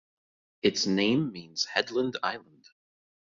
Its 0.63 0.87
name 0.87 1.31
means 1.31 1.63
'headland 1.65 2.17
island'. 2.23 2.69